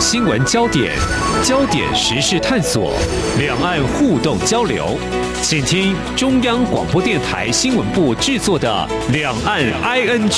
[0.00, 0.92] 新闻焦点、
[1.42, 2.92] 焦点时事探索、
[3.38, 4.98] 两岸互动交流，
[5.42, 10.28] 请听中央广播电台新闻部制作的《两岸 ING》。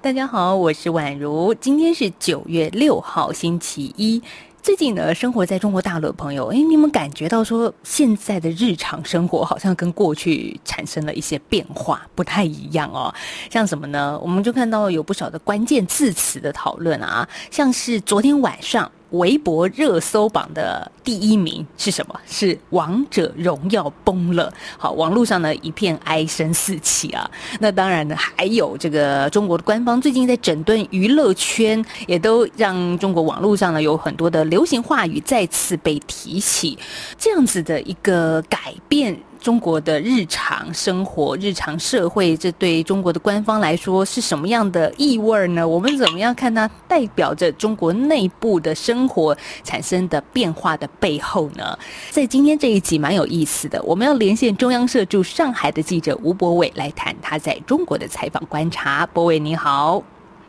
[0.00, 4.22] 大家好，我是宛如，今天是九月六号，星期一。
[4.62, 13.12] 最近呢，生活在中国大陆的朋友，哎，你们感觉到说现在的日常生活好像跟过去产生了一些变化，不太一样哦。
[13.50, 14.16] 像什么呢？
[14.22, 18.88] 我们就看到有不少的关键字词的讨论啊，像是昨天晚上。
[19.12, 22.14] 微博热搜榜的第一名是什么？
[22.26, 24.52] 是《王者荣耀》崩了。
[24.76, 27.30] 好，网络上呢一片哀声四起啊。
[27.60, 36.78] 那当然呢，还有这个中国的官方最近在整顿娱乐圈，也都让中国网络上呢有很多的流行话语再次被提起。
[37.16, 39.16] 这样子的一个改变。
[39.42, 45.66] 中国的日常生活、日常社会，这对中国的官方来说是什么样的意味呢？
[45.66, 51.76] 我们怎么样看它代表着中国内部的生活产生的变化的背后呢？
[52.10, 59.04] 在今天这一集蛮有意思的，我们要连线中央社驻上海的记者吴博伟来谈他在中国的采访观察。
[59.06, 60.00] 博伟你好。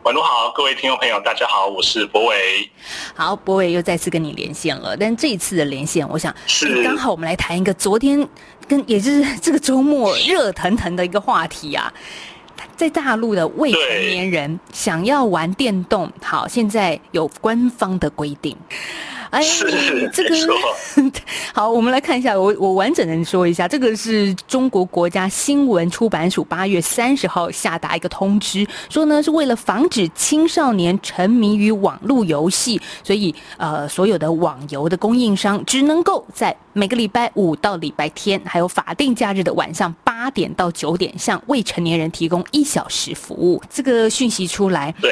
[0.04, 2.70] 晚上好，各位听众朋友，大家好，我是博伟。
[3.14, 8.28] 好，博伟又再次跟你连线了，但这一次的连线，我想是刚好我们来谈一个昨天
[8.68, 11.92] 跟也就是 这个周末热腾腾的一个话题啊，
[12.76, 18.56] 在大陆的未成年人想要玩电动，好，现在有官方的规定。
[19.34, 19.42] 哎，
[20.12, 20.36] 这个
[21.52, 43.62] 好，我们来看一下，我我完整的说一下，这个是中国国家新闻出版署八月三十号下达一个通知，说呢是为了防止青少年沉迷于网络游戏，所以呃所有的网游的供应商只能够在每个礼拜五到礼拜天，还有法定假日的晚上八点到九点，向未成年人提供一小时服务。
[43.70, 45.10] 这个讯息出来，对。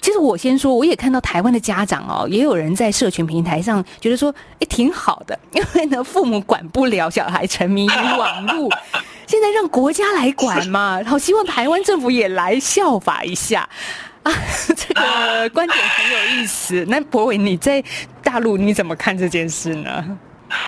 [0.00, 8.70] 其实我先说，我也看到台湾的家长哦，也有人在社群平台上觉得说，哎，挺好的， 因为呢，父母管不了小孩沉迷于网络，
[9.26, 13.68] 现在让国家来管嘛，好希望台湾政府也来效法一下
[14.22, 14.32] 啊，
[14.74, 16.84] 这个观点很有意思。
[16.88, 17.82] 那博伟，你在
[18.22, 20.18] 大陆你怎么看这件事呢？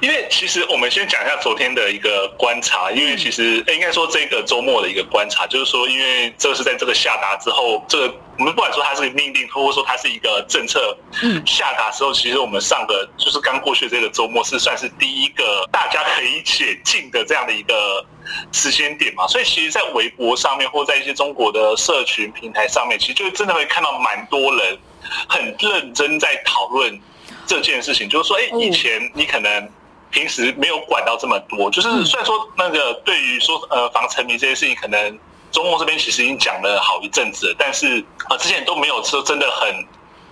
[0.00, 18.04] 因为其实我们先讲一下昨天的一个观察，因为其实应该说这个周末的一个观察，就是说，因为这是在这个下达之后，这个我们不管说它是命令，或者说它是一个政策，嗯，下达之后，其实我们上个就是刚过去这个周末是算是第一个大家可以解禁的这样的一个
[18.52, 24.78] 时间点嘛，所以其实，在微博上面或在一些中国的社群平台上面，其实就真的会看到蛮多人
[25.28, 27.00] 很认真在讨论。
[27.58, 29.68] 这件事情就是说，哎，以前你可能
[30.10, 35.18] 平时没有管到这么多，就是虽然说那个对于说呃防沉迷这些事情，可能
[35.52, 39.86] 中共这边其实已经讲了好一阵子了，但是啊之前都没有说真的很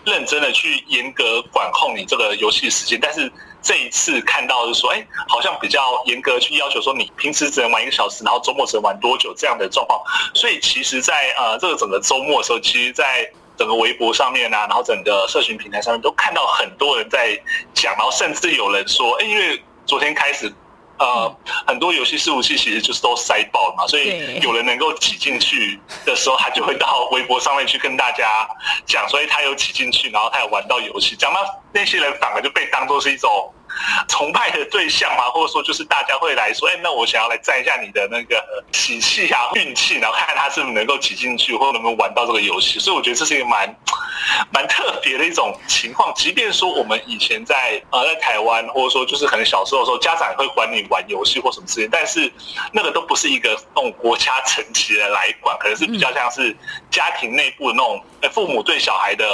[0.05, 3.31] 认真的去严格管控你这个游戏时间，但是
[3.61, 10.01] 这一次看到是说，哎，好像比较严格去要求说你平时只能玩一个小时，然后周末只能玩多久这样的状况，
[10.35, 17.39] 所以其实，在呃这个整个周末的时候，其实，在整个微博上面啊，然后整个社群平台上面都看到很多人在
[17.75, 20.51] 讲，然后甚至有人说，哎，因为昨天开始，
[20.99, 21.37] 呃，
[21.67, 28.49] 很多游戏伺服器其实就是都塞爆了嘛，所以有人能够挤进去的时候，他就会到微博上面去跟大家
[28.87, 31.41] 讲，所以他有挤进去，然后他有玩到游戏，讲到
[31.73, 33.53] 那些人反而就被当做是一种。
[34.09, 42.79] 崇拜的对象嘛，或者说就是大家会来说，哎，那我想要来占一下你的那个喜气啊、运气，然后看看他是不是能够挤进去，或者能不能玩到这个游戏。
[42.79, 43.75] 所以我觉得这是一个蛮
[44.53, 46.13] 蛮特别的一种情况。
[46.15, 52.33] 即便说我们以前在呃在台湾，或者说就是可能小时候的时候，家长会管你玩游戏或什么事情，但是
[52.73, 56.57] 那个都不是一个那种国家层级的来管，可能是比较像是
[56.91, 59.25] 家庭内部的那种，父母对小孩的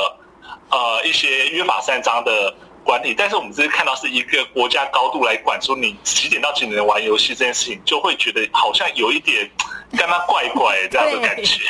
[0.71, 2.55] 呃一些约法三章的。
[2.85, 9.51] 管理，但是我们只是看到是一个国家高度来管，说你几点到几点玩游戏这件事情，就会觉得好像有一点
[9.97, 11.61] 干嘛怪怪这样的感觉。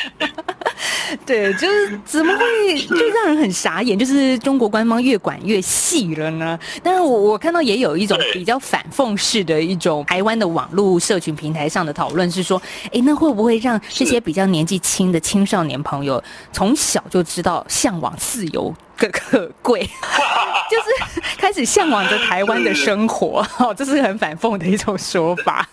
[1.25, 3.99] 对，就是怎么会就让人很傻眼？
[3.99, 6.59] 就是中国官方越管越细了呢？
[6.83, 16.23] 但是我我看到也有一种比较反讽式的一种台湾的网络社群平台上的讨论是说，哎，那会不会让这些比较年纪轻的青少年朋友
[16.53, 18.75] 从小就知道向往自由？
[18.97, 25.69] 可可贵，就是开始向往着台湾的生活，哦，这是很反讽的一种说法。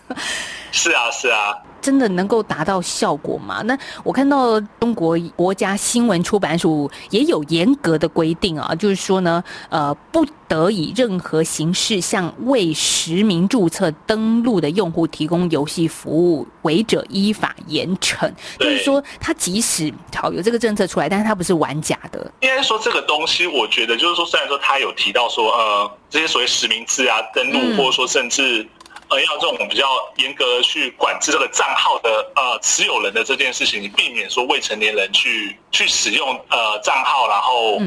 [0.72, 3.62] 是啊，是啊，真的能够达到效果吗？
[3.64, 18.32] 那我看到中国国家新闻出版署也有严格的规定啊，就是说呢，呃，不得以任何形式向未实名注册登录的用户提供游戏服务，违者依法严惩。
[18.58, 22.32] 就是说，他即使好有这个政策出来，但是他不是玩假的。
[22.40, 28.66] 应该说这个东西，我觉得就是说，虽然说他有提到说，呃，这些所谓实名制啊、登录，或者说甚至。
[29.12, 29.86] 呃，要这种比较
[30.16, 37.78] 严格去管制这个账号的呃持有人的这件事情，避免说未成年人去去使用呃账号，然后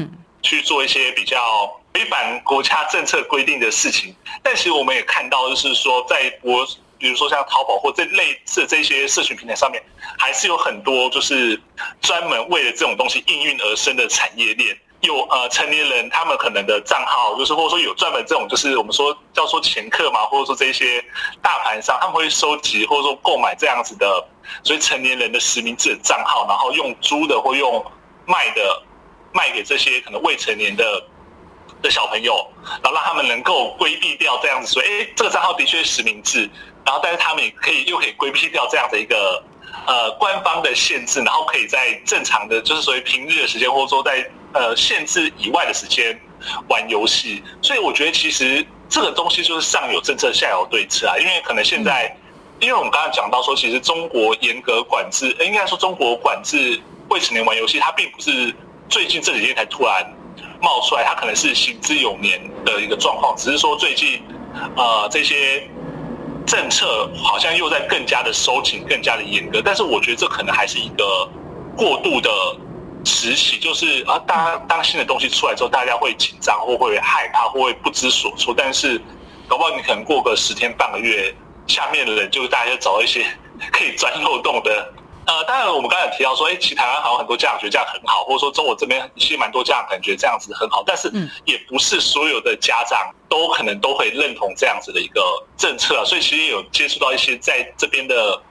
[0.43, 4.15] 去做一些比较违反国家政策规定的事情。
[4.43, 6.63] 但其实我们也看到，就是说，在我
[6.99, 9.81] 比如说像淘宝或这类似这些社群平台上面，
[10.19, 11.59] 还是有很多就是
[12.01, 14.77] 专门为了这种东西应运而生的产业链。
[15.05, 21.03] 有呃成年人，他们可能的账号，就是或者说有专门这种，就是我们说叫做前客嘛，或者说这些
[21.41, 24.27] 大盘商，他们会收集或者说购买这样子的，
[24.63, 27.83] 所以成年人的实名制的账号，然后用租的或用
[28.25, 28.83] 卖的
[29.31, 31.03] 卖给这些可能未成年的
[31.81, 32.47] 的小朋友，
[32.81, 36.49] 然后让他们能够规避掉这样子说，哎，这个账号的确实名制，
[36.85, 39.43] 然后但是他们也可以又可以规避掉这样的一个。
[39.87, 46.19] 呃，官方的限制，然后可以在正常的，就是所谓平日的时间，或者说在呃限制以外的时间
[46.67, 47.43] 玩游戏。
[47.61, 51.13] 所以我觉得其实这个东西就是上有政策，下有对策啊。
[51.19, 52.17] 因为可能现在，
[52.59, 58.55] 因为我们刚才讲到说，其实中国严格管制，应该说中国管制未成年玩游戏，它并不是
[58.89, 60.11] 最近这几天才突然
[60.59, 64.23] 冒出来，它可能是行之有年的一个状况，只是说最近
[64.75, 65.69] 呃这些。
[66.45, 71.27] 政策好像又在更加的收紧、更加的严格，但是我觉得这可能还是一个
[71.75, 72.29] 过度的
[73.05, 78.99] 时期，就是啊，大家当新的东西出来之后，大家会紧张或会害怕或会不知所措，但是
[79.47, 81.33] 搞不好你可能过个十天半个月，
[81.67, 83.25] 下面的人就大家找到一些
[83.71, 84.93] 可以钻漏洞的。
[85.27, 91.11] 呃，当然，我们刚才提到说，哎，其实台湾好像很多家长觉得这样很好，或者说中国这边其实蛮多家长感觉这样子很好，但是
[91.45, 95.21] 也不是所有的家长都可能都会认同这样子的一个
[95.57, 98.41] 政策啊，所以其实有接触到一些在这边的。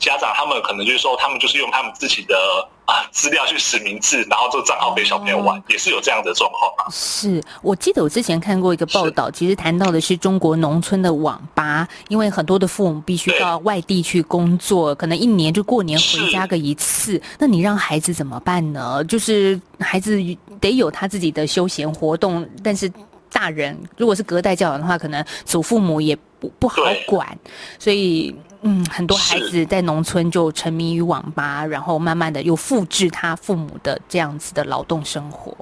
[0.00, 2.64] 家长他们可能就是说，他们就是用他们自己的啊
[3.10, 6.84] 资料去实名制，然后做账号给小朋友玩，也是有这样的状况吗。
[6.90, 19.02] 是我记得我之前看过一个报道，其实谈到的是中国农村的网吧，因为很多的父母必须到外地去工作，可能一年就过年回家个一次，那你让孩子怎么办呢？
[19.04, 20.18] 就是孩子
[20.60, 22.90] 得有他自己的休闲活动，但是
[23.32, 27.38] 大人如果是隔代教养的话，可能祖父母也不不好管，
[27.78, 28.34] 所以。
[28.62, 35.56] 嗯，很多孩子在农村就沉迷于网吧，然后慢慢的又复制他父母的这样子的劳动生活。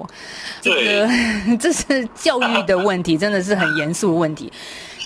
[0.61, 1.09] 这个
[1.57, 4.51] 这是教育的问题，真的是很严肃的问题。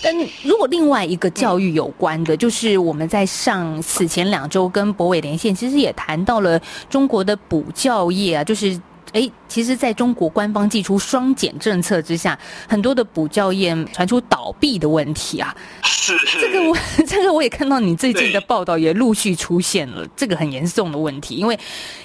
[0.02, 8.80] 但如果另外一个教育有关的，就是我们在上此前两周跟博伟连线，其实也谈到了中国的补教业啊，就是。
[9.14, 12.36] 哎，其实，在中国官方祭出双减政策之下，
[12.68, 15.54] 很多的补教业传出倒闭的问题啊。
[15.82, 16.76] 是是这个我
[17.06, 21.56] 这个我也看到你最近的报道也陆续出现了这个很严重的问题，因为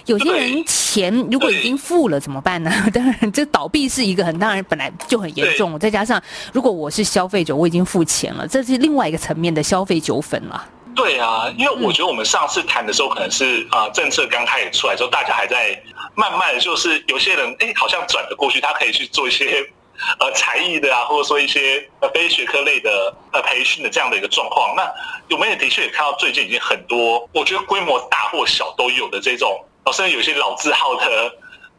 [0.05, 2.71] 有些人钱如果已经付了怎么办呢？
[2.93, 6.21] 当然，这倒闭是一个很当然本来就很严重，再加上
[6.53, 10.63] 如果我是消费者，我已经付钱了，这是另外一个层面的消费纠纷了。
[10.95, 15.81] 对啊，因为我觉得我们上次谈的时候，可能是啊政策刚开始出来之后，大家还在
[16.15, 19.65] 慢慢就是有些人哎，好像转得过去，他可以去做一些
[20.19, 24.75] 呃才艺的啊，或者说一些呃非学科类的呃培训的这样的一个状况。
[24.75, 24.89] 那
[25.29, 29.63] 我们也的确也看到最近已经很多，我觉得规模大或小都有的这种，
[29.93, 31.33] 甚至有些老字号的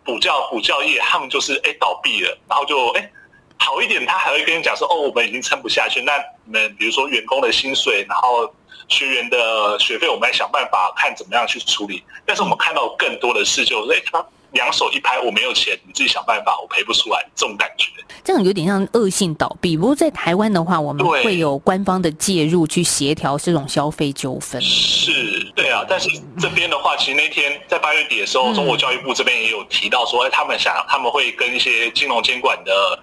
[0.04, 3.10] 补教补教业，他们就是哎倒闭了，然后就哎
[3.58, 6.12] 好一点，他还会跟你讲说哦，我们已经撑不下去，那
[6.44, 8.52] 你们比如说员工的薪水，然后。
[8.90, 12.02] 学员的学费，我们来想办法看怎么样去处理。
[12.26, 17.86] 但是我们看到更多的事，就是哎，他两手一拍，我没有钱，你自己想办法，我赔不出来，这种感觉。
[18.24, 19.76] 这样有点像恶性倒闭。
[19.76, 24.60] 不过在台湾的话，我们会有官方的介入去协调这种消费纠纷。
[24.60, 25.12] 是，
[25.54, 25.84] 对啊。
[25.88, 32.98] 但是这边的话，其实那天在八月底的时候，中国教育部这边也有提到说，哎，他们想他们会跟一些金融监管的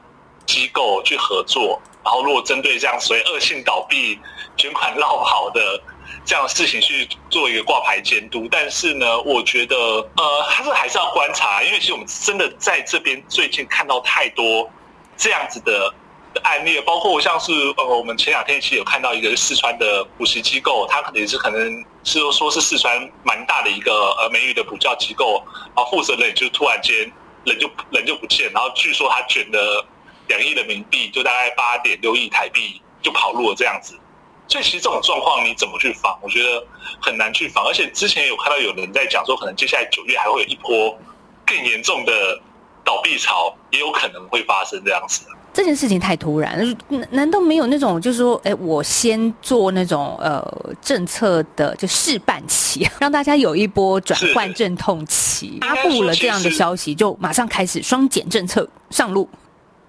[0.45, 1.81] 机构去合作。
[2.07, 4.17] 然后，如果针对这样所谓恶性倒闭、
[4.55, 5.59] 卷款绕跑的
[6.23, 9.75] 这样的事情去做一个挂牌监督，但是呢，我觉得
[10.15, 14.69] 呃，还是还是要观察，因为其实我们真的在这边最近看到太多
[15.17, 15.93] 这样子的
[16.43, 25.43] 案例，包括像是呃，我们前两天其实有看到一个四川的补习机构，它可能也是可能是说是四川蛮大的一个呃美语的补教机构，
[25.75, 27.11] 然后负责人就突然间
[27.43, 29.85] 人就人就不见，然后据说他卷的。
[30.27, 33.93] 两亿人民币就大概八点六亿台币就跑路了这样子，
[34.47, 36.17] 所以其实这种状况你怎么去防？
[36.21, 36.63] 我觉得
[37.01, 37.65] 很难去防。
[37.65, 40.97] 而且之前有看到有人在讲说，可能接下来九月还会有一波
[41.45, 42.41] 更严重的
[42.83, 45.25] 倒闭潮，也有可能会发生这样子。
[45.53, 50.45] 这件事情太突然，难难道没有那种就是说，哎，我先做那种呃
[50.83, 59.27] 政策的就试办期，让大家有一波转换阵痛期，发布了这样的消息，就马上开始双减政策上路。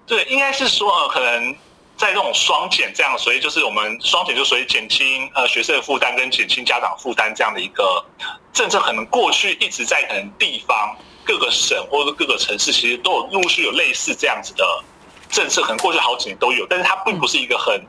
[0.09, 1.55] 对，应该是说呃，可能
[1.95, 8.03] 在这种双减这样，所以就是我们双减就属于减轻呃学生的负担跟减轻家长负担这样的一个
[8.51, 14.83] 政策，可能过去一直在可能地方各个省或者各个城市，其实都有陆续有类似这样子的。
[15.29, 17.79] 政策可能过去好几年都有，但是它并不是一个很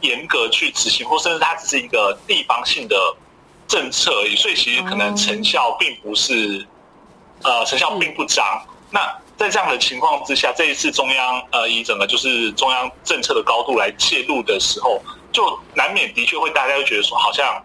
[0.00, 2.96] 严格去执行，或甚至它只是一个地方性的
[3.66, 6.66] 政策而已，所以其实可能成效并不是，
[7.42, 8.62] 呃，成效并不彰。
[8.90, 9.00] 那
[9.38, 15.00] 在这样的情况之下，这一次中央呃以整个就是中央政策的高度来介入的时候，
[15.32, 17.64] 就难免的确会大家会觉得说好像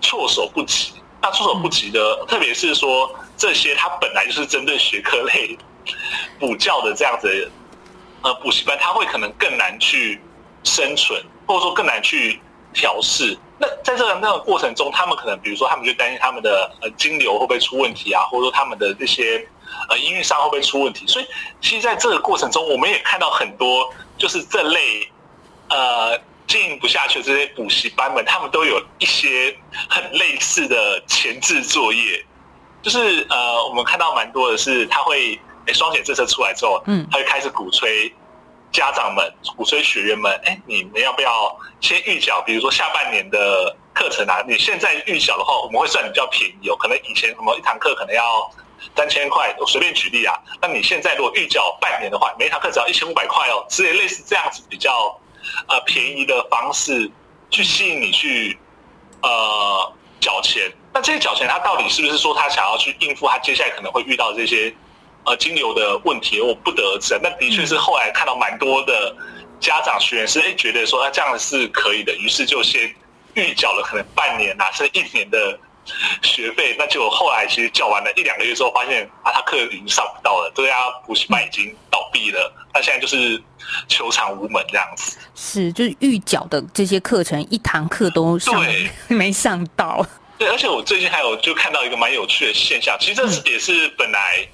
[0.00, 0.94] 措手不及。
[1.20, 5.56] 那措手不及的，特别是说这些它本来就是针对学科类
[6.40, 7.50] 补教的这样子。
[8.24, 10.20] 呃，补习班他会可能更难去
[10.62, 12.40] 生存，或者说更难去
[12.72, 13.36] 调试。
[13.58, 19.44] 那在这个那个过程中，他们可能比如说，他们就担心他们的呃金流会不会出问题啊，或者说他们的这些
[19.88, 21.06] 呃营运上会不会出问题。
[21.06, 21.26] 所以，
[21.60, 25.08] 其实在这个过程中，我们也看到很多就是这类
[25.68, 29.56] 呃经营不下去的这些补习班们，他们都有一些
[29.88, 32.24] 很类似的前置作业，
[32.82, 35.40] 就是呃，我们看到蛮多的是他会。
[35.64, 38.12] 哎，双减政策出来之后，嗯，他就开始鼓吹
[38.72, 42.42] 家长们、鼓吹学员们，哎，你们要不要先预缴？
[42.42, 46.74] 比如说下半年的课程啊，你现在预缴的话，我们会算你比较便宜哦。
[46.76, 48.50] 可能以前什么一堂课可能要
[48.96, 50.34] 三千块，我随便举例啊。
[50.60, 55.18] 那你现在如果预缴半年的话，每一堂课只要一千五百块哦，所以类似这样子比较
[55.68, 57.10] 呃便宜的方式
[57.50, 58.58] 去吸引你去
[59.22, 60.72] 呃缴钱。
[60.92, 64.74] 那这些缴钱，他到底是不是说他想要去应付他接下来可能会遇到这些？
[65.24, 69.14] 呃，金流的问题我不得而知，那的确是后来看到蛮多的
[69.60, 72.92] 家长学员是哎觉得说他这样是可以的，于是就先
[73.34, 75.56] 预缴了可能半年啊，甚至一年的
[76.22, 83.42] 学费，那就后来其实缴完了一两个月之后，发现啊他课已经上不到了，这家补习班已经倒闭了，那现在就是
[83.88, 85.18] 求偿无门这样子。
[85.34, 88.64] 是，就是预缴的这些课程一堂课都上
[89.08, 90.04] 没上到。
[90.38, 94.46] 对，而且我最近还有就看到一个蛮有趣的现象，其实这是也是本来。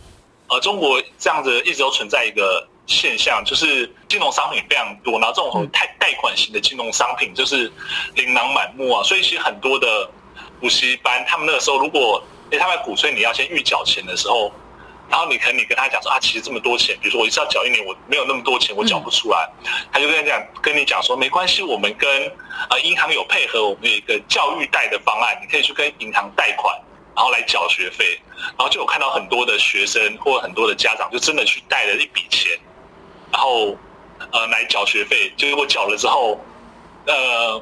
[0.51, 7.71] 呃，中国这样子一直都存在一个现象，就是金融商品非常多，然后这种贷贷款型的金融商品就是
[8.15, 10.11] 琳琅满目啊，所以其实很多的
[10.61, 14.53] 补习班，他们那个时候如果哎他们鼓吹你要先预缴钱的时候，
[15.09, 19.49] 然后你可能你跟他讲说啊，其实这么多钱，比如说我一次要缴一年，我没有那么多钱，我缴不出来，
[19.93, 22.11] 他就跟你讲跟你讲说没关系，我们跟
[22.71, 26.75] 呃银行有配合，我们有一个教育贷的方案，你可以去跟银行贷款。
[27.17, 28.17] 然后来缴学费，
[28.57, 32.53] 然后就有看到很多的学生或很多的家长就真的去贷了一笔钱，
[33.33, 33.77] 然后
[34.31, 36.39] 呃来缴学费，结果缴了之后，
[37.07, 37.61] 呃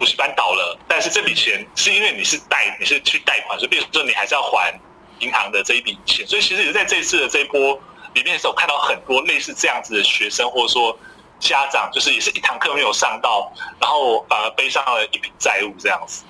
[0.00, 4.74] 补习班倒了，但是这笔钱是因为你是贷，你是去贷款，所以变成说你还是要还
[5.18, 7.78] 银行的这一笔钱，所以其实也在这次的这一波
[8.14, 10.98] 里面，的时候看到很多类似这样子的学生，或者说。
[11.40, 16.22] 家长就是也是一堂课没有上到，然后反而背上了一笔债务这样子。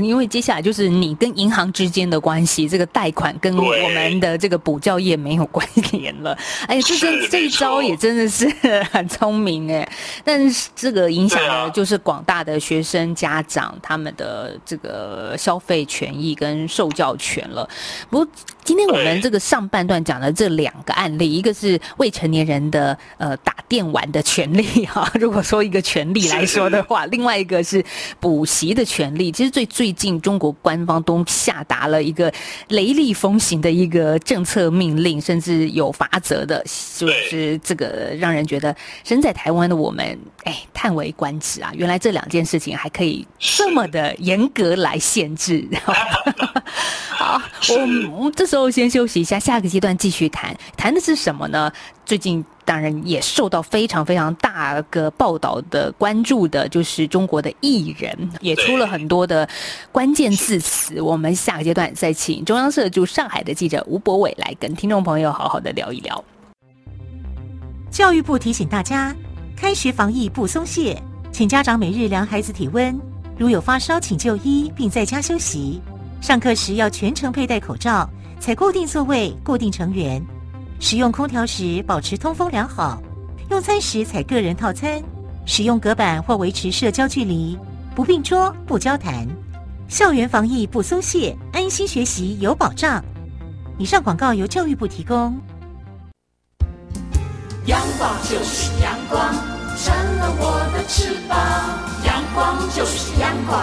[0.00, 6.36] 因为接下来就是你跟银行之间的关系，这个贷款跟我们的这个补教业没有关联了。
[6.66, 8.48] 哎，这这这一招也真的是
[8.90, 9.88] 很聪明哎。
[10.24, 17.68] 但是这个影响的就是广大的学生家长他们的这个消费权益跟受教权了。
[18.10, 18.26] 不过
[18.64, 24.21] 今天我们这个上半段讲的这两个案例，一个是未成年人的呃打电玩的。
[24.22, 27.84] 权利 哈，如果说一个权利来说的话，另外一个是
[28.20, 29.30] 补习的权利。
[29.32, 32.32] 其实最最近中国官方都下达了一个
[32.68, 36.64] 雷厉风行的一个政策命令，甚至有罚则的，
[36.96, 38.74] 就是这个让人觉得
[39.04, 41.70] 身在台湾的我们，哎，叹为观止啊！
[41.74, 45.66] 原来这两件事情还可以这么的严格来限制。
[47.10, 47.76] 好，我
[48.16, 51.72] 我们这时候先休息一下，下个阶段继续谈，谈的是什么呢？
[52.04, 52.44] 最近。
[52.72, 59.46] 当然也受到非常非常大个报道的关注的，就是中国的艺人也出了很多的
[59.92, 60.98] 关键字词。
[60.98, 66.24] 我们下个阶段再请中央社驻上海的记者吴博伟来跟听众朋友好好的聊一聊。
[67.90, 69.14] 教育部提醒大家，
[69.54, 70.98] 开学防疫不松懈，
[71.30, 72.98] 请家长每日量孩子体温，
[73.36, 75.78] 如有发烧请就医并在家休息。
[76.22, 78.08] 上课时要全程佩戴口罩，
[78.40, 80.24] 采固定座位、固定成员。
[80.82, 83.00] 使用空调时保持通风良好，
[83.50, 85.00] 用餐时采个人套餐，
[85.46, 87.56] 使用隔板或维持社交距离，
[87.94, 89.24] 不并桌不交谈，
[89.88, 93.02] 校园防疫不松懈，安心学习有保障。
[93.78, 95.40] 以上广告由教育部提供。
[97.66, 99.32] 阳光就是阳光，
[99.78, 101.38] 成了我的翅膀。
[102.04, 103.62] 阳光就是阳光，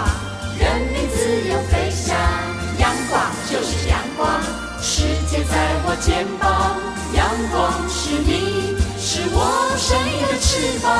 [5.89, 6.77] 我肩膀。
[7.15, 10.93] 阳光是你，是我生命的翅膀。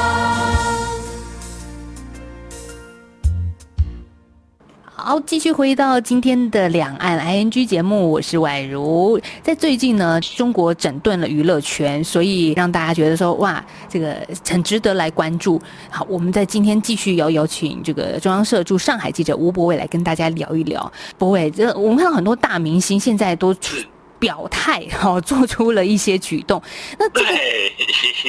[4.96, 9.22] 好，继续回到今天的两岸 ING 节目，我是宛如。
[9.44, 14.18] 在最近呢，中国整顿了娱乐圈，所以让大家觉得说，哇，这个
[14.50, 15.62] 很值得来关注。
[15.92, 20.92] 好，我们在今天继续要邀请这个中央社驻上海记者吴博伟来跟大家聊一聊。
[21.16, 23.78] 博伟，这我们看到很多大明星现在都出。
[24.20, 26.62] 表态，哈，做出了一些举动。
[27.00, 27.32] 那这个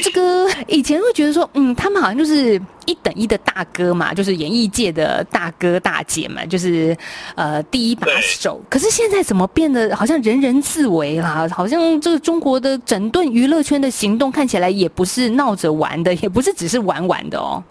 [0.02, 6.96] 这个以前会觉得说，嗯，他们好像就是一等一的大哥嘛，就是演艺界的大哥大姐嘛，就是
[7.34, 8.62] 呃第一把手。
[8.70, 11.48] 可是现在怎么变得好像人人自危啦？
[11.52, 17.62] 好像这个中国的整顿娱乐圈的行动看起来也不是闹着玩的，也不是只是玩玩的哦。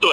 [0.00, 0.10] 对，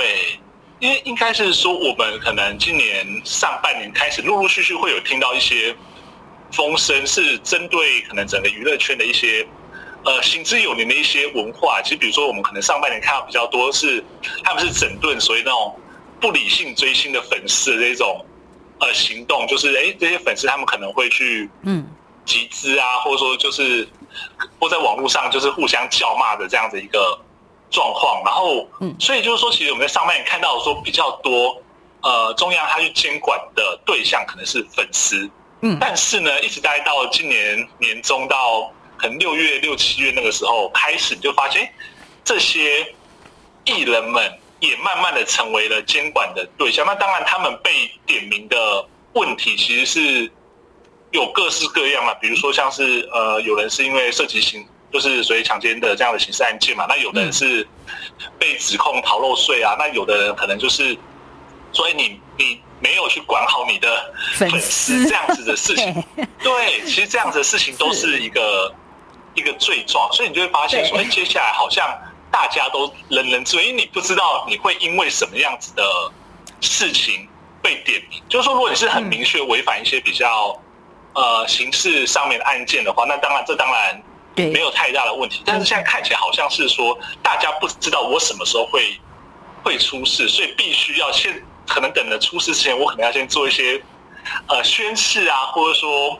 [0.79, 5.75] 因为应该是说，我们可能今年上半年开始，陆陆续续会有听到一些。
[6.55, 9.45] 风声是针对可能整个娱乐圈的一些
[10.05, 14.03] 呃行之有年的一些文化，其实比如说我们可能上半年看到比较多是
[14.43, 15.77] 他们是整顿所谓那种
[16.21, 18.25] 不理性追星的粉丝的这种
[18.79, 21.85] 呃行动，就是哎这些粉丝他们可能会去嗯。
[22.25, 23.87] 集资啊，或者说就是
[24.59, 27.19] 或在网络上就是互相叫骂的这样的一个
[27.69, 28.95] 状况，然后嗯。
[28.99, 31.61] 所以就是说其实我们在上半年看到说比较多
[32.01, 35.29] 呃中央他去监管的对象可能是粉丝。
[35.79, 41.67] 但是呢，一直待到今年年中到可能六月六七月那个时候开始，你就发现
[42.23, 42.85] 这些
[43.63, 46.85] 艺人们也慢慢的成为了监管的对象。
[46.85, 50.31] 那当然，他们被点名的问题其实是
[51.11, 57.67] 有各式各样嘛，比如说像是呃，有人是因为涉及刑，就是所谓强奸的这样的刑事案件嘛，那有的人是
[58.37, 60.95] 被指控逃漏税啊，那有的人可能就是
[61.71, 62.61] 所以你你。
[62.79, 66.03] 没有去管好你的粉丝这样子的事情，
[66.43, 68.73] 对，其实这样子的事情都是一个
[69.33, 71.87] 一个罪状，所以你就会发现说，哎，接下来好像
[72.29, 75.83] 大家都人人自危，因为你不知道你会因为什么样子的
[76.59, 77.27] 事情
[77.61, 78.21] 被点名。
[78.27, 80.59] 就是说，如果你是很明确违反一些比较
[81.13, 84.03] 呃刑事上面的案件的话，那当然这当然
[84.35, 85.41] 没有太大的问题。
[85.45, 88.99] 但是现在看起来好像是说，大家不知道我什么时候会
[89.63, 91.41] 会出事，所以必须要先。
[91.67, 93.81] 可能等着出事之前，我可能要先做一些
[94.47, 96.19] 呃宣誓啊，或者说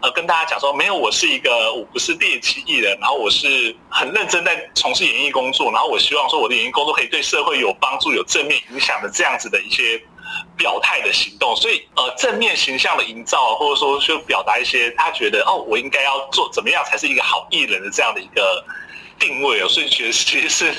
[0.00, 10.00] 呃跟大家讲说，没有，我是一个我不是猎奇艺人，然后我是很认真在从事演艺工作，然后我希望说我的演艺工作可以对社会有帮助、有正面影响的这样子的一些
[10.56, 11.54] 表态的行动。
[11.56, 18.64] 所以呃正面形象的营造，或者说就表达一些他觉得哦，我应该要做怎么样才是一个好艺人的这样的一个。
[19.22, 20.74] 定位啊，所以觉得其实是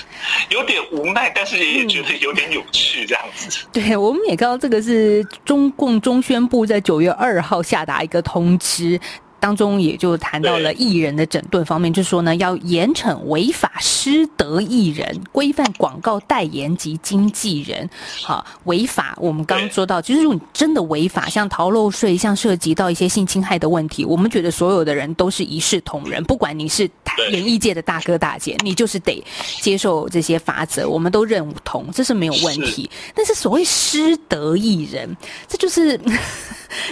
[0.49, 3.65] 有点无奈，但是也觉得有点有趣这样子。
[3.71, 8.99] 对，我们也看到这个是中共中宣部在九月二号下达一个通知。
[9.43, 17.89] 当中也就谈到了艺人的整顿方面，就是说呢，要严惩违法失德艺人，规范广告代言及经纪人。
[18.21, 26.89] 好，违法我们刚刚说到，就是如果你真的违法，像逃漏税，像涉及到一些性侵害的问题，我们觉得所有的人都是一视同仁，不管你是
[27.29, 29.21] 演艺界的大哥大姐，你就是得
[29.60, 32.89] 接受这些法则，我们都认同，这是没有问题。
[33.13, 35.17] 但是所谓失德艺人，
[35.49, 35.99] 这就是。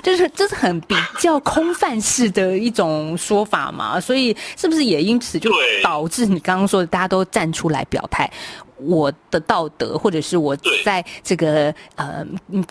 [0.03, 5.51] 就是这是很比较空泛式的一种说法嘛，所以是不是也因此就
[5.83, 8.29] 导致你刚刚说的大家都站出来表态，
[8.77, 12.25] 我的道德或者是我在这个呃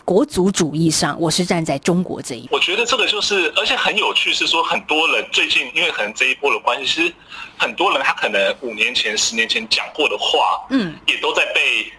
[0.05, 2.47] 国族主义上，我是站在中国这一。
[2.51, 7.13] 我觉得这个就是，而且很有趣是说，很多人最近因为可能这一波的关系，其实
[7.57, 11.91] 很多人他可能五年前、十年前讲过的话，嗯，也都在被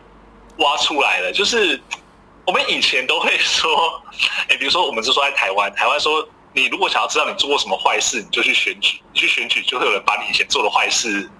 [0.58, 1.80] 挖出来了，就是。
[2.44, 3.70] 我们以前都会说，
[4.48, 11.30] 哎，比如说我们是说在台湾，台湾说你如果想要知道你做过什么坏事，你就去选举，你去选举就会有人把你以前做的坏事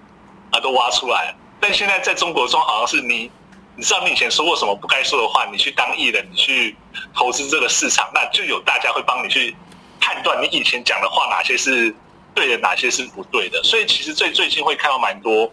[0.51, 1.35] 啊都挖出来。
[1.59, 3.29] 但现在在中国中好像是你，
[3.75, 6.75] 你知道你以前说过什么不该说的话，你去当艺人，你去
[7.13, 9.55] 投资这个市场，那就有大家会帮你去
[9.99, 11.93] 判断你以前讲的话哪些是
[12.33, 13.61] 对的，哪些是不对的。
[13.63, 15.51] 所以其实最最近会看到蛮多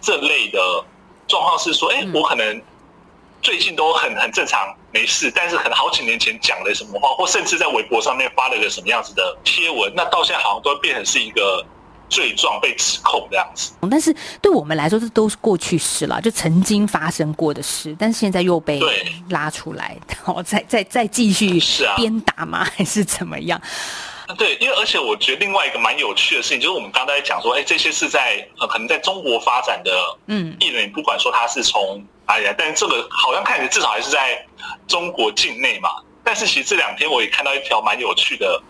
[0.00, 0.58] 这类的
[1.28, 2.62] 状况，是说，哎，我可能。
[3.42, 5.30] 最近都很很正常，没事。
[5.34, 11.64] 但是可能好几年前讲了什么话，或甚至在微博上面发了个什么样子的贴文，那到现在好像都变成是一个
[12.08, 13.72] 罪状、被指控这样子。
[13.90, 18.80] 但是对我们来说，这都是过去式了，就曾经发生过的事，但是现在又被
[19.30, 22.64] 拉出来，然后再再再继续是啊鞭打吗？
[22.76, 23.60] 还是怎么样？
[24.38, 34.46] 对，因为而且我觉得另外一个蛮有趣的事情，就是我们刚才讲说，哎，这些是在呃可能在中国发展的嗯艺人，不管说他是从哪里来，但是这个好像看起来至少还是在
[34.86, 35.90] 中国境内嘛。
[36.24, 38.62] 但是其实这两天我也看到一条蛮有趣的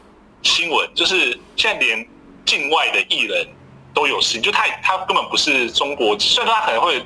[0.42, 2.08] 新闻，就是现在连
[2.46, 3.46] 境外的艺人
[3.92, 6.98] 都有事情，就他他根本不是中国，虽然说他可能会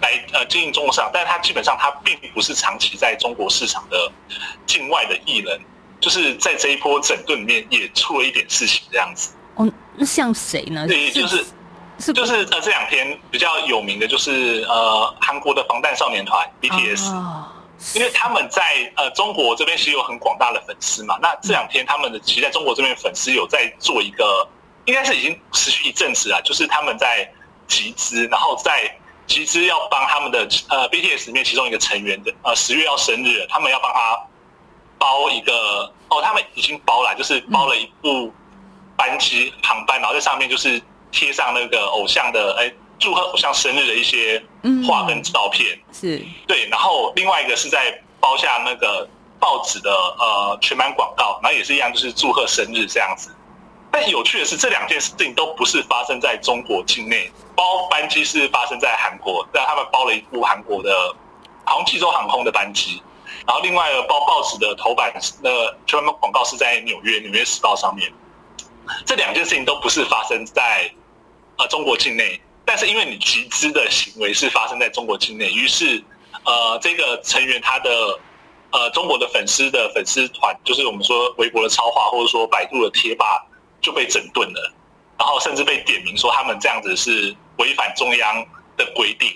[0.00, 4.10] 来呃经营中国市场，但是他基本上他并不是长期在中国市场的
[4.66, 5.60] 境外的艺人，
[6.00, 9.32] 就是在这一波整顿里面也出了一点事情这样子。
[9.54, 10.86] 哦，那像谁呢？
[10.86, 11.44] 对，就是
[11.98, 17.10] 是就是呃这两天比较有名的就是呃韩国的防弹少年团 BTS。
[17.12, 17.52] 哦
[17.94, 24.48] 因为他们在呃中国这边其实有很广大的粉丝嘛，那这两天他们的其实在中国这边粉丝有在做一个，
[24.86, 27.30] 应该是已经持续一阵子了，就是他们在
[27.68, 28.90] 集资，然后在
[29.26, 34.18] 集资要帮他们的呃 BTS 里面其中一个成员的呃十月要生日，他们要帮他
[35.06, 38.32] 包一个哦，他们已经包了，就是包了一部
[38.96, 44.42] 班机航班，然后在上面就是贴上那个偶像的哎祝贺偶像生日的一些
[44.84, 45.78] 画跟照片。
[45.92, 53.30] 是对，然后另外一个是在包下那个报纸的呃全版广告，然后也是一样，就是祝贺生日这样子。
[53.92, 61.14] 但有趣的是，这两件事情都不是发生在中国境内，包班机是发生在韩国，但他们包了一部韩国的
[61.64, 63.00] 好像济州航空的班机，
[63.46, 65.12] 然后另外一个包报纸的头版
[65.42, 68.12] 的全版广告是在纽约《纽约时报》上面。
[69.04, 70.90] 这两件事情都不是发生在
[71.56, 76.02] 呃中国境内，但是因为你集资的行为是发生在中国境内，于是
[76.44, 77.90] 呃这个成员他的
[78.70, 83.44] 呃中国的粉丝的粉丝团，就是我们说微博的超话，或者说百度的贴吧
[83.80, 84.72] 就被整顿了，
[85.18, 89.32] 然后甚至被点名说他们这样子是违反中央的规定。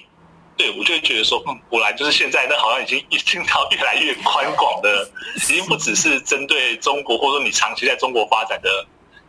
[0.61, 8.69] 对，我就会觉得说，嗯，果然就是现在那好像已经已经到越来越宽广的，已经不只是针对中国，或者说你长期在中国发展的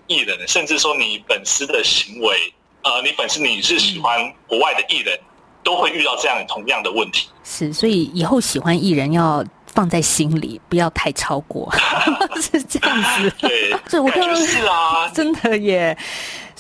[0.08, 5.18] 艺人，甚至说你粉丝的行为，呃，你粉丝你是喜欢国外的艺人，
[5.64, 7.30] 都会遇到这样同样的问题。
[7.46, 11.74] 是，所以以后喜欢艺人要放在心里，不要太超过，
[12.42, 13.34] 是这样子。
[13.40, 15.98] 对，所以我看到感觉是啊， 真的耶。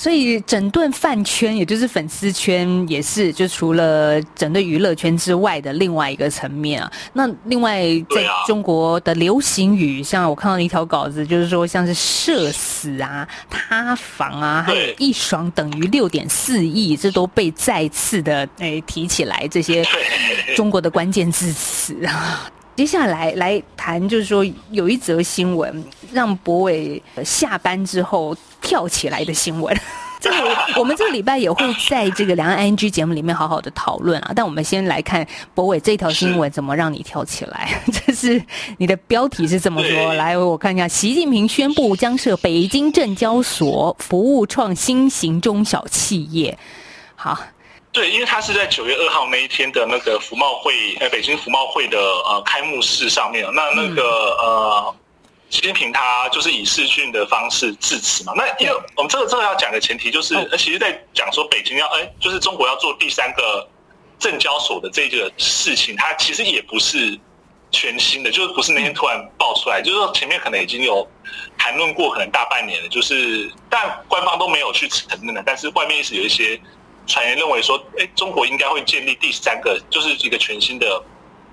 [0.01, 6.91] 所以整顿饭圈，也就是粉丝圈，也是就除了整顿娱乐圈之外的另外一个层面啊。
[7.13, 19.85] 那另外在中国的流行语，像我看到一条稿子，就是说像是社死啊、塌房啊，还有一爽等于六点四亿，这都被再次的诶提起来这些
[20.55, 22.49] 中国的关键字词啊。
[22.75, 29.75] 接下来来谈，就是说有一则新闻让博伟下班之后跳起来的新闻。
[30.21, 34.31] 这个我们这个礼拜也会在这个两岸 ING 节目里面好好的讨论啊。
[34.35, 37.81] 但我们先来看博伟这条新闻怎么让你跳起来。
[37.91, 38.39] 这是
[38.77, 46.55] 你的标题是这么说，来我看一下，习近平宣布将设北京证交所，服务创新型中小企业。
[47.15, 47.37] 好，
[47.91, 54.03] 对，因为他是在九月二号那一天的那个服贸会，呃，北京服贸会的呃开幕式上面，那那个、
[54.39, 54.95] 呃，
[55.49, 58.31] 习近平他就是以视讯的方式致辞嘛。
[58.35, 63.67] 那因为我们这个这个要讲的前提就是，其实在讲说北京要，哎，就是中国要做第三个
[64.17, 67.19] 证交所的这个事情，它其实也不是
[67.71, 71.05] 全新的，就是不是那天突然爆出来，就是说前面可能已经有
[71.57, 76.57] 谈论过，可能大半年了，就是但官方都没有去承认的，但是外面一直有一些
[77.07, 81.03] 传言认为说，哎，中国应该会建立第三个，就是一个全新的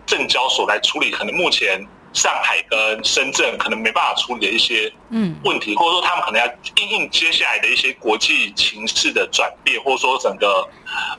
[0.06, 10.68] 证交所来处理可能目前上海跟深圳可能没办法处理的一些嗯问题，或者说他们可能要应应接下来的一些国际形势的转变，或者说整个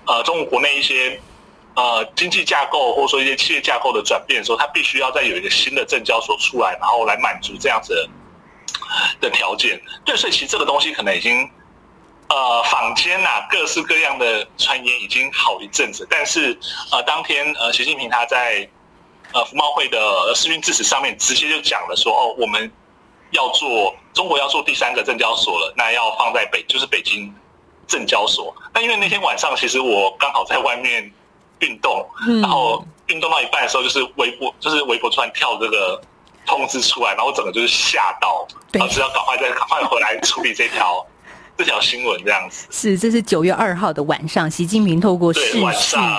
[0.05, 1.19] 呃中国国内一些
[1.75, 8.09] 呃经济架构或者说一些企业架构的转变的时候，它必须要再有一个新的证交所出来，然后来满足这样子的
[9.21, 9.79] 的条件。
[10.03, 11.49] 对，所以其实这个东西可能已经
[12.29, 16.57] 呃坊间呐、各式各样的传言已经好一阵子，但是
[16.91, 18.67] 呃当天呃习近平他在
[19.33, 22.71] 呃服贸会的视讯致辞上面直接就讲了说哦我们
[23.31, 27.33] 要做中国要做第三个证交所了，那要放在北就是北京
[27.87, 28.55] 证交所。
[28.73, 31.11] 那因为那天晚上其实我刚好在外面
[31.59, 35.99] 运动，嗯然后运动到一半的时候，就是微博就是微博突然跳这个
[36.45, 41.05] 通知出来，然后我整个就是吓到，对然后只要赶快再赶快回来处理这条
[41.59, 42.65] 这条新闻这样子。
[42.71, 45.61] 是，这是九月二号的晚上，习近平透过视讯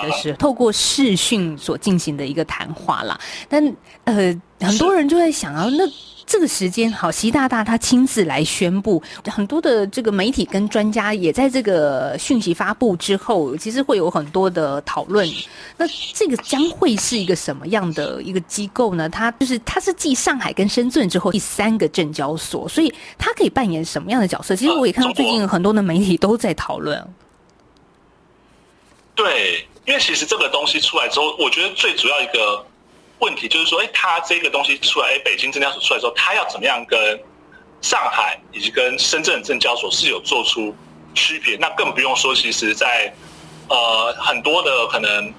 [0.03, 3.18] 的时候，透过视讯所进行的一个谈话啦。
[3.48, 3.74] 但
[4.05, 5.85] 呃，很多人就在想啊，那
[6.27, 15.29] 这个时间，好，习大大他亲自来宣布，很多的这个媒体跟专家也在这个讯息发布之后，其实会有很多的讨论。
[15.77, 19.09] 那这个将会是一个什么样的一个机构呢？
[19.09, 24.55] 它就是它是继上海跟深圳之后第三个证交所，所以它可以扮演什么样的角色？
[24.55, 27.05] 其实我也看到最近很多的媒体都在讨论。
[29.16, 32.64] 对，因为其实这个东西出来之后，我觉得最主要一个。
[33.20, 37.20] 问题就是说，哎，它这个东西出来，哎，北京证交所出来之后，它要怎么样跟
[37.83, 40.74] 上海以及跟深圳证交所是有做出
[41.14, 41.56] 区别？
[41.56, 43.12] 那更不用说，其实，在
[43.68, 45.33] 呃很多的可能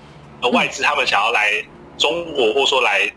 [0.51, 1.63] 外资他们想要来
[1.97, 3.11] 中国，或者说来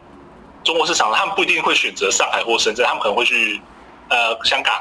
[0.62, 3.61] 中国市场，他们不一定会选择上海或深圳，他们可能会去
[4.09, 4.74] 呃香港，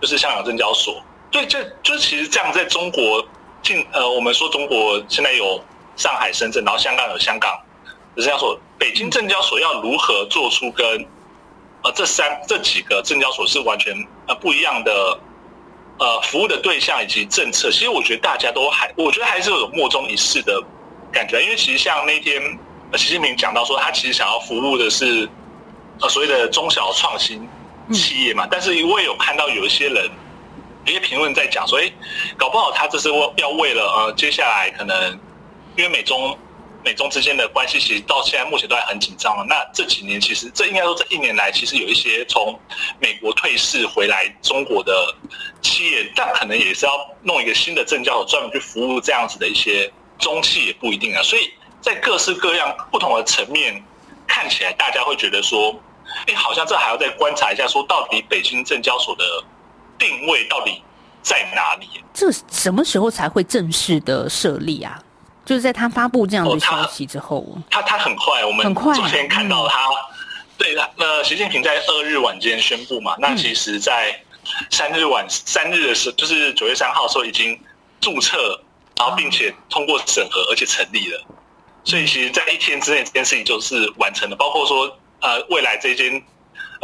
[0.00, 1.02] 就是香港证交所。
[1.30, 3.26] 对，这就其实这样，在中国
[3.62, 5.62] 进呃，我们说中国现在有
[5.96, 7.58] 上海、深圳，然后香港有香港。
[8.16, 11.06] 证交所，北京证交所要如何做出跟
[11.82, 13.94] 呃这三这几个证交所是完全
[14.26, 15.20] 呃不一样的
[15.98, 17.70] 呃服务的对象以及政策？
[17.70, 20.58] 其实我觉得大家都还，我觉得还是有莫衷一是的
[21.12, 21.42] 感觉。
[21.42, 22.58] 因为其实像那天
[22.96, 25.28] 习近平讲到说，他其实想要服务的是
[26.00, 27.46] 呃所谓的中小创新
[27.92, 28.48] 企业嘛。
[28.50, 30.10] 但是我也有看到有一些人，
[30.86, 31.92] 一些评论在讲说，哎，
[32.38, 35.12] 搞不好他这是为要为了呃接下来可能
[35.76, 36.34] 因为美中。
[36.84, 39.44] 美中之间的关系其实到现在目前都还很紧张了。
[39.48, 42.58] 那这几年其实这应该说这一年来，其实有一些从
[42.98, 44.92] 美国退市回来中国的
[45.60, 51.22] 企业，但可能也是要弄一个新的证交所专门去服务这样子的一些中企也不一定啊。
[51.22, 53.82] 所以在各式各样不同的层面
[54.26, 55.74] 看起来，大家会觉得说，
[56.26, 59.24] 哎，好像这还要再观察一下，说到底北京证交所的
[59.98, 60.82] 定位到底
[61.22, 61.86] 在哪里？
[62.14, 65.02] 这什么时候才会正式的设立啊？
[65.50, 69.88] 就是在他发布这样的消息之后，他他很快，我们很快昨天看到他，
[70.56, 74.16] 对，那习近平在二日晚间宣布嘛，那其实，在
[74.70, 77.58] 三日晚三日的时候，就是九月三号的时候已经
[78.00, 78.62] 注册，
[78.96, 81.20] 然后并且通过审核，而且成立了，
[81.82, 86.22] 所以其实，在一天之内这件事情就是完成了，包括说，呃，未来这间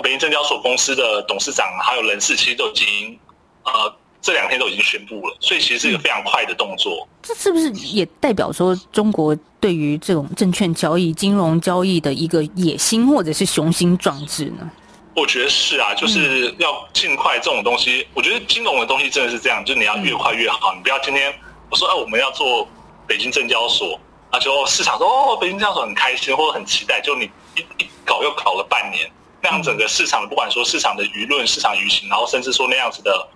[0.03, 3.17] 北京证交所公司的董事长还有人事，其实都已经
[3.63, 3.95] 呃。
[4.27, 7.07] 这两天都已经宣布了，所以其实是一个非常快的动作。
[7.23, 14.69] 这是不是也代表说中国对于这种证券交易、金融交易的一个野心或者是雄心壮志呢？
[15.15, 18.05] 我觉得是啊，就是要尽快这种东西。
[18.15, 20.75] 我觉得金融的东西真的是这样，就是你要越快越好。
[20.75, 21.33] 你不要今天
[21.71, 22.67] 我说哎，我们要做
[23.07, 23.97] 北京证交所，
[24.31, 29.09] 啊，就市场说哦，北京证交所很开心或者很期待，就你一一搞又搞了半年，
[29.41, 33.29] 那样整个市场不管说市场的舆论、市场舆情，然后甚至说那样子的。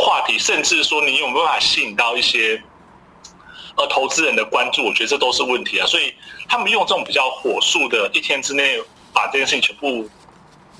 [0.00, 2.62] 话题，甚至说你有没有办法吸引到一些
[3.76, 4.84] 呃投资人的关注？
[4.84, 5.86] 我觉得这都是问题啊。
[5.86, 6.14] 所以
[6.48, 8.82] 他们用这种比较火速的一天之内
[9.12, 10.08] 把这件事情全部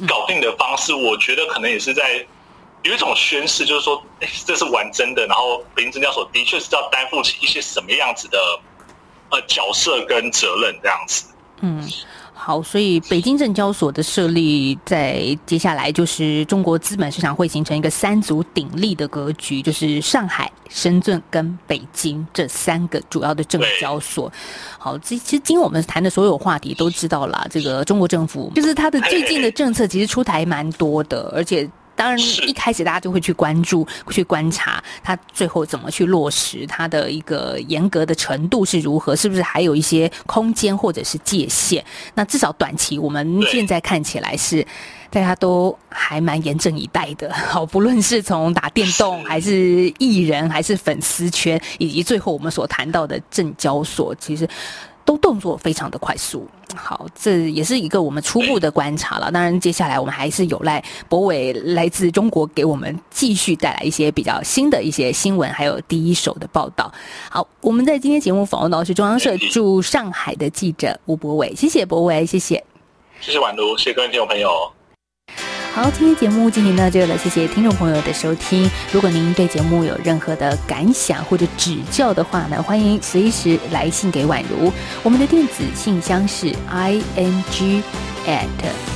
[0.09, 2.26] 搞定的方式，我觉得可能也是在
[2.83, 5.26] 有一种宣示，就是说，哎，这是玩真的。
[5.26, 8.38] 然后北京证交所的确是要担负起一些什么样子的
[9.30, 11.26] 呃角色跟责任这样子。
[11.61, 11.87] 嗯。
[12.42, 24.33] 好，所以北京证交所的设立，在接下来就是中国资本市场会形成一个三足鼎立的格局，就是上海、深圳跟北京这三个主要的证交所。
[24.79, 31.68] 好，其实今我们谈的所有话题都知道了，这个中国政府就是它的最近的政策其实出台蛮多的，而且。
[32.00, 41.84] 当然，一开始大家就会去关注、去观察他最后怎么去落实，他的一个严格的程度是如何，是不是还有一些空间或者是界限？
[42.14, 44.66] 那至少短期，我们现在看起来是
[45.10, 47.30] 大家都还蛮严阵以待的。
[47.34, 54.48] 好， 不论是从打电动，还是艺人，还是粉丝圈，以及最后我们所谈到的证交所，其实。
[55.04, 59.30] 都动作非常的快速，好，这也是一个我们初步的观察了。
[59.30, 66.92] 当然，接下来我们还是有赖博伟来自中国给我们继续带来一些比较新的一些新闻，还有第一手的报道。
[67.28, 72.62] 好，我们在今天节目访问到是中央社驻上海的记者吴博伟，谢谢博伟，谢谢，
[73.20, 74.79] 谢谢宛如，谢谢各位听众朋友。
[75.72, 78.68] 好，今天节目进行到这了，谢谢听众朋友的收听。
[78.92, 84.72] 如果您对节目有任何的感想或者指教的话呢，欢迎随时来信给宛如。
[85.02, 87.83] 我们的电子信箱是 i n g
[88.26, 88.46] at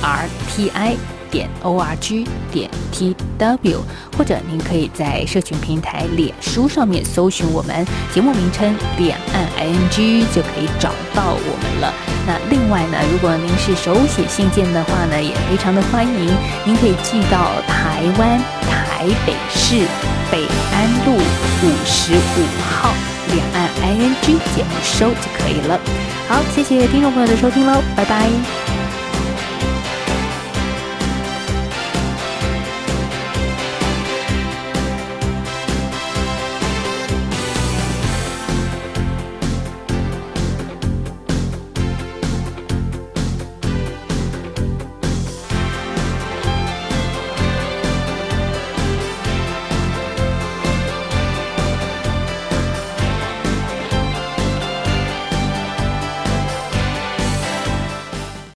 [0.01, 0.95] r t i。
[1.31, 3.81] 点 o r g 点 t w，
[4.17, 11.93] 或者您可以在社群平台脸书上面搜寻我们节目名称“两岸 i n g”，就可以找到我们了。
[12.27, 16.33] 那另外呢，如果您是手写信件的话呢，也非常的欢迎，
[16.65, 19.85] 您可以寄到台湾台北市
[20.31, 22.93] 北安路五十五号
[23.33, 25.79] “两岸 i n g” 节目收就可以了。
[26.27, 28.64] 好，谢谢听众朋友的收听喽，拜拜。